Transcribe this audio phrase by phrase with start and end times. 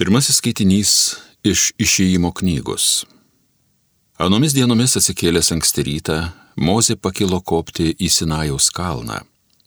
[0.00, 0.90] Pirmasis skaitinys
[1.44, 3.02] iš išėjimo knygos.
[4.16, 6.14] Anomis dienomis atsikėlęs anksti rytą,
[6.56, 9.18] Mozė pakilo kopti į Sinajaus kalną,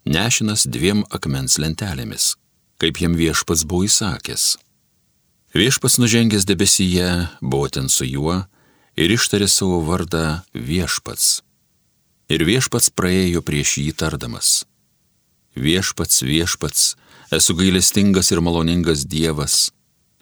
[0.10, 2.32] nešinas dviem akmens lentelėmis,
[2.82, 4.48] kaip jam viešpats buvo įsakęs.
[5.54, 8.40] Viešpats nužengęs debesyje buvo ten su juo
[8.98, 11.44] ir ištarė savo vardą viešpats.
[12.34, 14.64] Ir viešpats praėjo prieš jį tardamas.
[15.54, 16.96] Viešpats, viešpats,
[17.30, 19.70] esu gailestingas ir maloningas Dievas,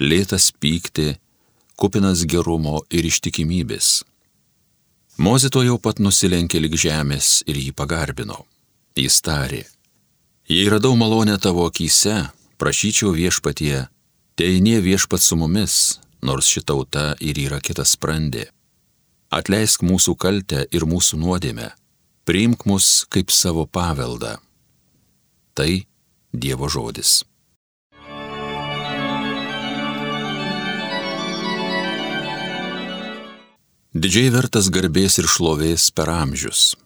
[0.01, 1.19] lėtas pykti,
[1.77, 4.01] kupinas gerumo ir ištikimybės.
[5.21, 8.41] Mozė to jau pat nusilenkė lik žemės ir jį pagarbino.
[8.97, 9.61] Jis tarė,
[10.49, 13.85] jei radau malonę tavo akise, prašyčiau viešpatie,
[14.35, 15.77] teinė viešpat su mumis,
[16.25, 18.49] nors ši tauta ir yra kitas sprendė.
[19.31, 21.69] Atleisk mūsų kaltę ir mūsų nuodėmę,
[22.27, 24.39] priimk mus kaip savo paveldą.
[25.55, 25.71] Tai
[26.31, 27.21] Dievo žodis.
[33.91, 36.77] Didžiai vertas garbės ir šlovės per amžius.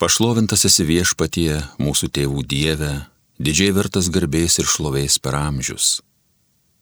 [0.00, 2.92] Pašlovintas esi viešpatie mūsų tėvų Dieve,
[3.36, 6.00] didžiai vertas garbės ir šlovės per amžius.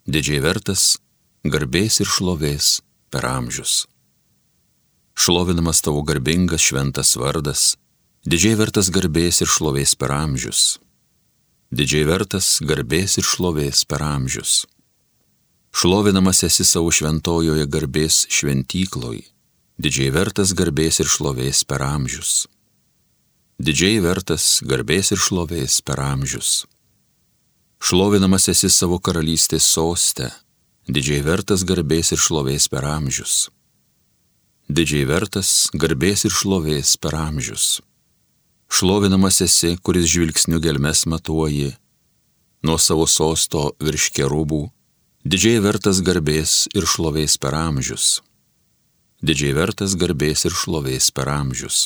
[0.06, 1.00] Didžiai vertas
[1.42, 2.70] garbės ir šlovės
[3.11, 3.89] per amžius.
[5.19, 7.74] Šlovinamas tavo garbingas šventas vardas,
[8.22, 10.78] didžiai vertas garbės ir šlovės per amžius.
[11.74, 14.69] Didžiai vertas garbės ir šlovės per amžius
[15.73, 19.21] Šlovinamas esi savo šventojoje garbės šventykloj,
[19.79, 22.49] didžiai vertas garbės ir šlovės per amžius.
[23.61, 26.65] Didžiai vertas garbės ir šlovės per amžius.
[27.81, 30.33] Šlovinamas esi savo karalystės soste,
[30.89, 33.47] didžiai vertas garbės ir šlovės per amžius.
[34.69, 37.79] Didžiai vertas garbės ir šlovės per amžius.
[38.71, 41.73] Šlovinamas esi, kuris žvilgsniu gelmes matuoji,
[42.67, 44.67] nuo savo sosto virš kerubų
[45.31, 48.06] Didžiai vertas garbės ir šlovės per amžius.
[49.23, 51.84] Didžiai vertas garbės ir šlovės per amžius.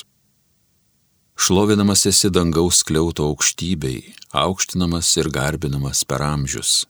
[1.36, 6.86] Šlovinamas esi dangaus kliauto aukštybei, aukštinamas ir garbinamas per amžius.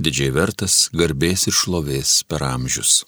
[0.00, 3.02] Didžiai vertas garbės ir šlovės per amžius.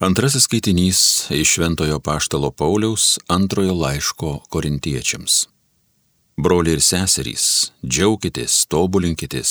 [0.00, 1.04] Antrasis skaitinys
[1.36, 5.42] iš Šventojo Paštalo Pauliaus antrojo laiško korintiečiams.
[6.40, 7.44] Broliai ir seserys,
[7.84, 9.50] džiaukitės, tobulinkitės,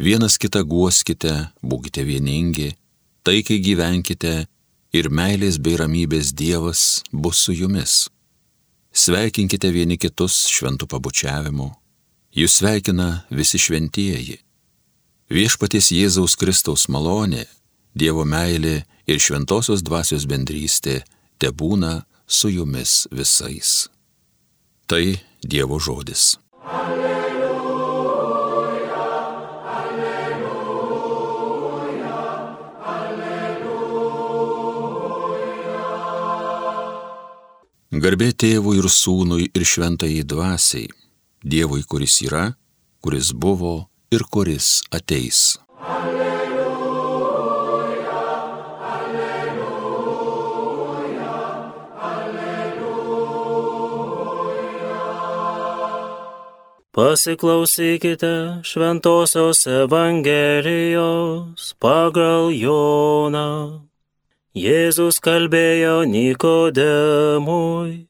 [0.00, 2.70] vienas kitą guoskite, būkite vieningi,
[3.28, 4.32] taikiai gyvenkite
[4.96, 8.06] ir meilės bei ramybės Dievas bus su jumis.
[8.94, 11.68] Sveikinkite vieni kitus šventų pabučiavimu,
[12.40, 14.38] jūs sveikina visi šventieji.
[15.28, 17.44] Viešpaties Jėzaus Kristaus malonė,
[17.92, 21.02] Dievo meilė ir šventosios dvasios bendrystė
[21.36, 23.90] te būna su jumis visais.
[24.88, 25.04] Tai
[25.44, 26.38] Dievo žodis.
[26.64, 27.48] Alleluja,
[29.76, 30.60] alleluja,
[32.96, 33.74] alleluja.
[37.92, 40.88] Garbė tėvui ir sūnui ir šventai dvasiai,
[41.44, 42.56] Dievui, kuris yra,
[43.04, 43.74] kuris buvo
[44.08, 45.58] ir kuris ateis.
[56.94, 63.82] Pasiklausykite Šventojios Evangelijos pagal Joną.
[64.54, 68.06] Jėzus kalbėjo Nikodemui,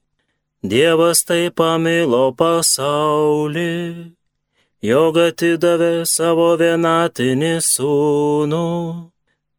[0.60, 4.12] Dievas taip pamilo pasaulį,
[4.84, 8.68] jog atidavė savo vienatinį sūnų,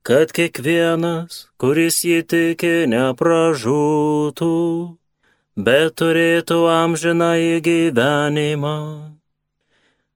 [0.05, 4.53] kad kiekvienas, kuris jį tiki, nepražūtų,
[5.57, 9.14] bet turėtų amžiną įgyvenimą.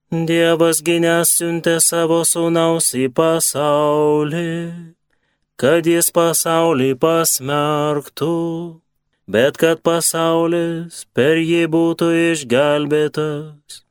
[0.10, 4.54] Dievas gynęs siuntė savo sūnaus į pasaulį,
[5.54, 8.38] kad jis pasaulį pasmerktų,
[9.30, 13.86] bet kad pasaulis per jį būtų išgelbėtas.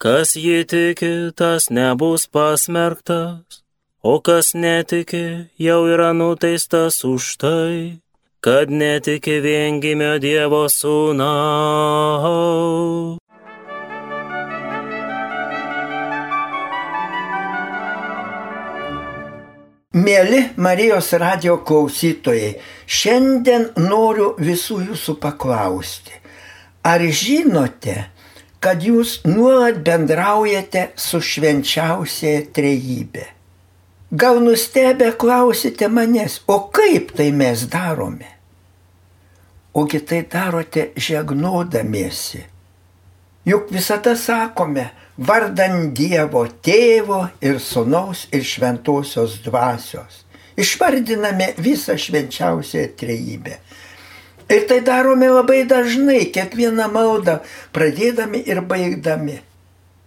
[0.00, 3.60] Kas jį tiki, tas nebus pasmerktas,
[4.00, 8.00] o kas netiki, jau yra nuteistas už tai,
[8.40, 11.28] kad netiki viengimio Dievo sūnau.
[19.96, 26.12] Mėly Marijos radio klausytojai, šiandien noriu visų jūsų paklausti,
[26.84, 27.94] ar žinote,
[28.60, 33.24] kad jūs nuolat bendraujate su švenčiausiaja trejybė?
[34.12, 38.28] Gal nustebę klausite manęs, o kaip tai mes darome?
[39.72, 42.44] Ogi tai darote žegnodamiesi,
[43.46, 44.88] Juk visada sakome,
[45.18, 50.24] vardan Dievo tėvo ir sunaus ir šventosios dvasios.
[50.58, 53.60] Išvardiname visą švenčiausią trejybę.
[54.50, 57.38] Ir tai darome labai dažnai, kiekvieną maldą
[57.74, 59.38] pradėdami ir baigdami.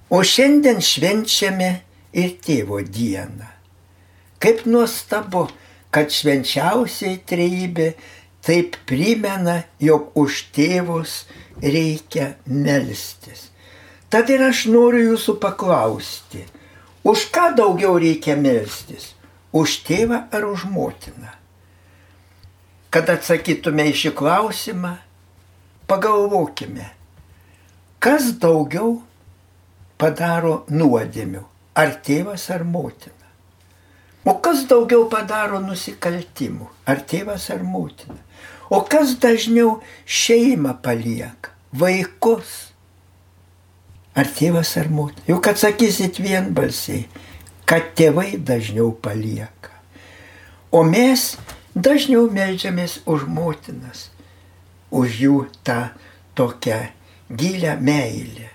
[0.09, 1.71] O šiandien švenčiame
[2.11, 3.47] ir tėvo dieną.
[4.39, 5.47] Kaip nuostabu,
[5.91, 7.93] kad švenčiausiai trejybė
[8.43, 11.25] taip primena, jog už tėvus
[11.61, 13.49] reikia melstis.
[14.09, 16.45] Tad ir aš noriu jūsų paklausti,
[17.05, 19.13] už ką daugiau reikia melstis?
[19.53, 21.31] Už tėvą ar už motiną?
[22.93, 24.95] Kad atsakytume į šį klausimą,
[25.89, 26.89] pagalvokime,
[28.01, 28.99] kas daugiau
[30.01, 31.43] padaro nuodėmių,
[31.77, 33.29] ar tėvas ar motina?
[34.25, 38.17] O kas daugiau padaro nusikaltimų, ar tėvas ar motina?
[38.69, 42.69] O kas dažniau šeimą palieka, vaikus?
[44.13, 45.25] Ar tėvas ar motina?
[45.29, 47.07] Juk atsakysit vienbalsiai,
[47.69, 49.73] kad tėvai dažniau palieka.
[50.69, 51.33] O mes
[51.73, 54.09] dažniau melžiamės už motinas,
[54.93, 55.81] už jų tą
[56.37, 56.81] tokią
[57.29, 58.49] gilę meilę.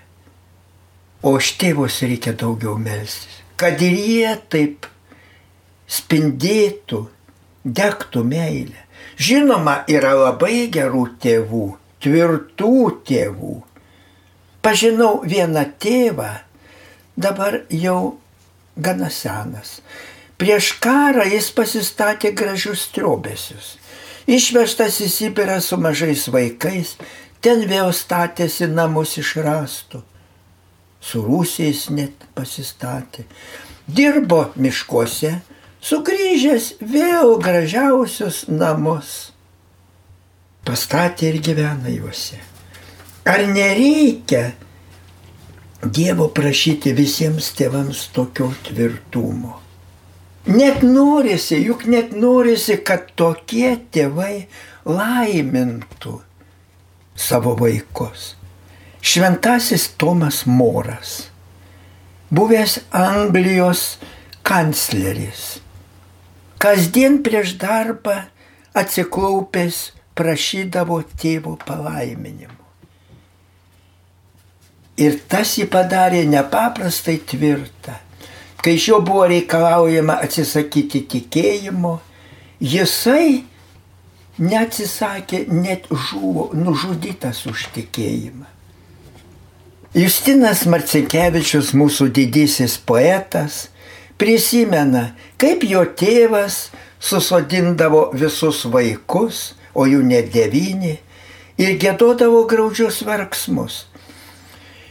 [1.25, 4.87] O už tėvus reikia daugiau melstis, kad ir jie taip
[5.89, 7.05] spindėtų,
[7.65, 8.84] degtų meilę.
[9.15, 11.65] Žinoma, yra labai gerų tėvų,
[12.03, 12.75] tvirtų
[13.07, 13.55] tėvų.
[14.65, 16.31] Pažinau vieną tėvą,
[17.15, 18.17] dabar jau
[18.75, 19.79] gana senas.
[20.35, 23.75] Prieš karą jis pasistatė gražius triobesius.
[24.27, 26.95] Išvežtas į Sibirą su mažais vaikais,
[27.39, 30.01] ten vėl statėsi namus iš rastų.
[30.99, 33.27] Su rūsiais net pasistatė.
[33.85, 35.35] Dirbo miškuose,
[35.85, 39.31] sugrįžęs vėl gražiausius namus.
[40.65, 42.39] Pastatė ir gyvena juose.
[43.25, 44.53] Ar nereikia
[45.85, 49.59] Dievo prašyti visiems tėvams tokio tvirtumo?
[50.49, 54.47] Net norisi, juk net norisi, kad tokie tėvai
[54.85, 56.15] laimintų
[57.17, 58.33] savo vaikus.
[59.05, 61.27] Šventasis Tomas Moras,
[62.33, 63.97] buvęs Anglijos
[64.45, 65.64] kancleris,
[66.65, 68.15] kasdien prieš darbą
[68.73, 72.63] atsiklaupęs prašydavo tėvo palaiminimo.
[74.97, 77.99] Ir tas jį padarė nepaprastai tvirtą.
[78.63, 81.99] Kai iš jo buvo reikalaujama atsisakyti tikėjimo,
[82.57, 83.43] jisai
[84.41, 88.49] neatsisakė, net žuvo, nužudytas už tikėjimą.
[89.95, 93.67] Justinas Marcinkevičius, mūsų didysis poetas,
[94.21, 95.09] prisimena,
[95.41, 96.69] kaip jo tėvas
[96.99, 100.95] susodindavo visus vaikus, o jų net devyni,
[101.59, 103.85] ir gėdodavo graudžius verksmus.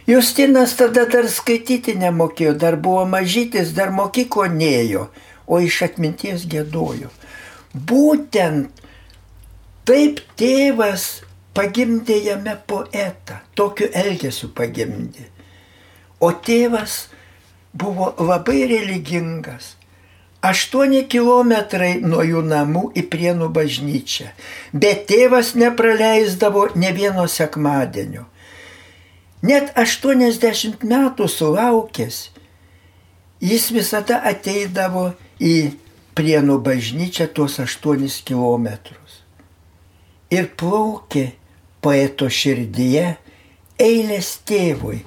[0.06, 5.08] Justinas tada dar skaityti nemokėjo, dar buvo mažytis, dar mokyklo neėjo,
[5.48, 7.08] o iš atminties gėdojo.
[7.72, 8.84] Būtent
[9.88, 11.24] taip tėvas
[11.56, 15.30] pagimdė jame poetą, tokiu elgesiu pagimdė.
[16.20, 17.06] O tėvas
[17.74, 19.74] buvo labai religingas.
[20.44, 24.28] Aštuoni kilometrai nuo jų namų į Prienų bažnyčią,
[24.76, 28.26] bet tėvas nepraleisdavo ne vieno sekmadienio.
[29.44, 32.18] Net 80 metų sulaukęs,
[33.40, 35.56] jis visada ateidavo į
[36.14, 39.24] Prienų bažnyčią tuos 8 kilometrus.
[40.30, 41.32] Ir plaukė
[41.82, 43.16] poeto širdyje
[43.80, 45.00] eilės tėvui,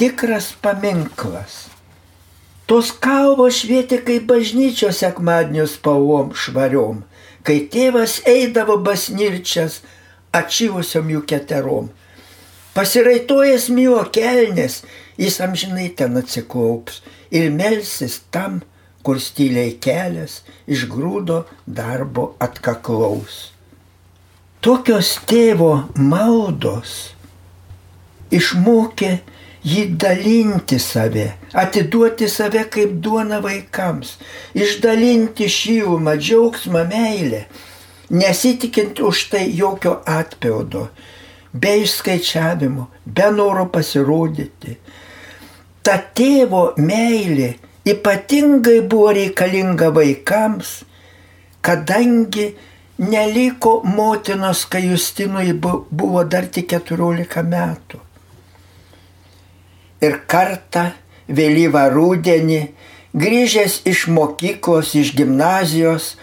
[0.00, 1.73] tikras paminklas.
[2.64, 7.02] Tos kalvos švietė kaip bažnyčios sekmadienio spalvom švariom,
[7.44, 9.82] kai tėvas eidavo basnirčias
[10.32, 11.90] atšyvusiom jų keterom.
[12.74, 14.80] Pasiraitojęs mio kelnes,
[15.20, 18.62] jis amžinai ten atsiklaups ir melsis tam,
[19.04, 23.52] kur styliai kelias iš grūdo darbo atkaklaus.
[24.64, 27.12] Tokios tėvo maldos
[28.32, 29.12] išmokė
[29.64, 34.18] jį dalinti save, atiduoti save kaip duona vaikams,
[34.52, 37.44] išdalinti šilumą, džiaugsmą, meilę,
[38.12, 40.88] nesitikint už tai jokio atpildo,
[41.52, 44.76] be išskaičiavimo, be noro pasirodyti.
[45.84, 47.54] Ta tėvo meilė
[47.88, 50.78] ypatingai buvo reikalinga vaikams,
[51.64, 52.50] kadangi
[53.00, 58.04] neliko motinos, kai Justinui buvo dar tik 14 metų
[60.04, 60.90] ir kartą
[61.28, 62.62] vėlyvą rūdienį,
[63.16, 66.14] grįžęs iš mokyklos, iš gimnazijos,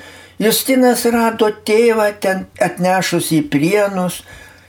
[0.41, 4.23] Justinas rado tėvą ten atnešus į prienus,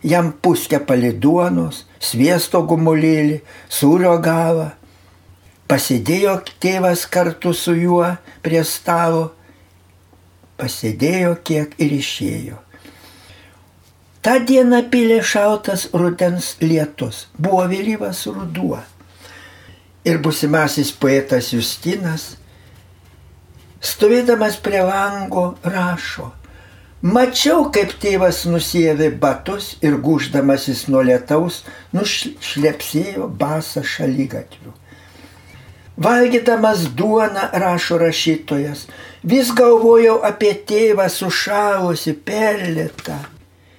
[0.04, 3.38] jam puskę paliduonos, sviesto gumulėlį,
[3.73, 4.69] sūrio galą.
[5.73, 8.11] Pasėdėjo tėvas kartu su juo
[8.45, 9.31] prie stalo,
[10.61, 12.61] pasėdėjo kiek ir išėjo.
[14.23, 18.83] Ta diena pilė šaltas rudens lietus, buvo vėlyvas ruduo.
[20.04, 22.32] Ir busimasis poetas Justinas,
[23.82, 26.32] stovėdamas prie lango, rašo–
[27.02, 34.71] Mačiau, kaip tėvas nusėvė batus ir guždamasis nuo lietaus nušlepsėjo basą šalygatvių.
[35.99, 38.87] Valgydamas duoną, rašo rašytojas,
[39.26, 43.18] vis galvojau apie tėvą sušalusi perlėtą.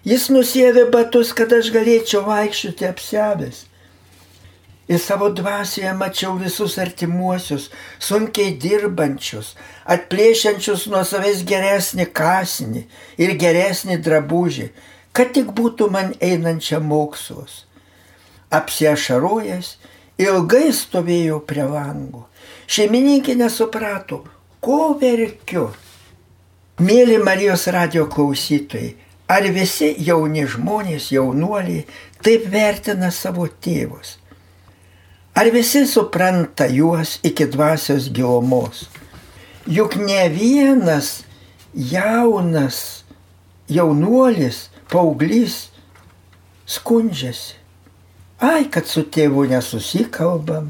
[0.04, 3.64] Jis nusėvė batus, kad aš galėčiau vaikščioti apsevęs.
[4.88, 7.70] Ir savo dvasioje mačiau visus artimuosius,
[8.04, 9.54] sunkiai dirbančius,
[9.88, 12.84] atplėšiančius nuo savęs geresnį kasnį
[13.24, 14.68] ir geresnį drabužį,
[15.16, 17.64] kad tik būtų man einančia mokslus.
[18.52, 19.78] Apsiašarojęs,
[20.20, 22.26] ilgai stovėjau prie langų.
[22.68, 24.24] Šeimininkė nesuprato,
[24.60, 25.70] ko verkiu.
[26.84, 28.96] Mėly Marijos radio klausytojai,
[29.32, 31.86] ar visi jauni žmonės, jaunuoliai
[32.26, 34.18] taip vertina savo tėvus?
[35.34, 38.86] Ar visi supranta juos iki dvasios gilumos?
[39.66, 41.24] Juk ne vienas
[41.74, 43.04] jaunas
[43.68, 45.72] jaunuolis, paauglys
[46.70, 47.56] skundžiasi.
[48.44, 50.70] Ai, kad su tėvu nesusikalbam.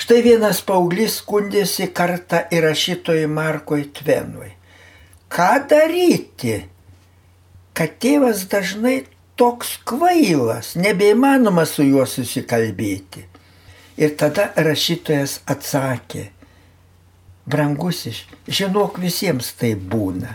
[0.00, 4.54] Štai vienas paauglys skundėsi kartą įrašytojui Markui Tvenui.
[5.30, 6.56] Ką daryti,
[7.76, 9.04] kad tėvas dažnai
[9.40, 13.24] toks kvailas, nebeįmanoma su juo susikalbėti.
[14.00, 16.26] Ir tada rašytojas atsakė,
[17.48, 20.34] brangusis, žinok, visiems tai būna.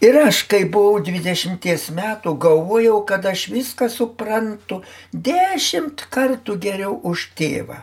[0.00, 4.80] Ir aš, kai buvau 20 metų, galvojau, kad aš viską suprantu
[5.12, 7.82] dešimt kartų geriau už tėvą.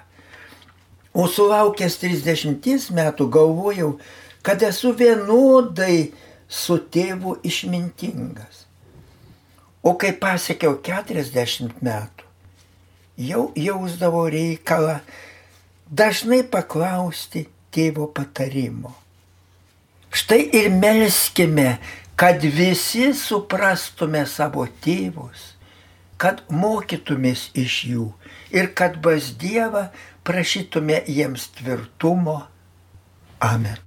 [1.14, 3.92] O sulaukęs 30 metų galvojau,
[4.42, 6.14] kad esu vienodai
[6.48, 8.67] su tėvu išmintingas.
[9.84, 12.26] O kai pasiekiau 40 metų,
[13.18, 15.00] jau jausdavau reikalą
[15.90, 18.94] dažnai paklausti tėvo patarimo.
[20.12, 21.78] Štai ir melskime,
[22.18, 25.54] kad visi suprastume savo tėvus,
[26.18, 28.08] kad mokytumės iš jų
[28.56, 29.90] ir kad pas Dievą
[30.26, 32.40] prašytume jiems tvirtumo.
[33.40, 33.87] Amen.